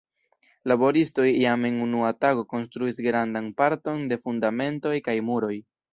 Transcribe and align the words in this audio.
Laboristoj 0.71 1.25
jam 1.41 1.67
en 1.69 1.77
unua 1.87 2.09
tago 2.25 2.45
konstruis 2.55 3.03
grandan 3.09 3.53
parton 3.61 4.03
de 4.13 4.19
fundamentoj 4.25 4.95
kaj 5.11 5.17
muroj. 5.29 5.57